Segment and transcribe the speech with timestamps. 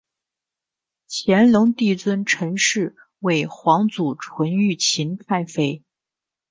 [1.07, 5.83] 乾隆帝尊陈氏为皇祖纯裕勤太妃。